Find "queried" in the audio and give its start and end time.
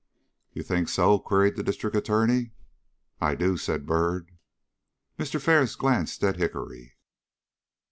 1.19-1.57